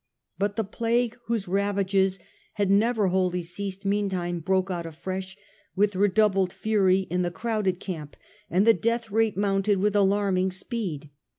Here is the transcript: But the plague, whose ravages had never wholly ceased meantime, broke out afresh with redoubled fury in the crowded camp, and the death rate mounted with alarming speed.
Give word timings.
But 0.39 0.55
the 0.55 0.63
plague, 0.63 1.15
whose 1.27 1.47
ravages 1.47 2.17
had 2.53 2.71
never 2.71 3.09
wholly 3.09 3.43
ceased 3.43 3.85
meantime, 3.85 4.39
broke 4.39 4.71
out 4.71 4.87
afresh 4.87 5.37
with 5.75 5.95
redoubled 5.95 6.51
fury 6.51 7.01
in 7.11 7.21
the 7.21 7.29
crowded 7.29 7.79
camp, 7.79 8.17
and 8.49 8.65
the 8.65 8.73
death 8.73 9.11
rate 9.11 9.37
mounted 9.37 9.77
with 9.77 9.95
alarming 9.95 10.49
speed. 10.53 11.11